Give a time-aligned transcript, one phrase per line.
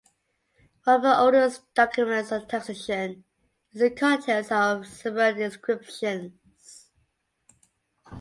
[0.85, 3.23] One of the oldest documents on taxation
[3.71, 6.89] is the contents of Sumerian inscriptions.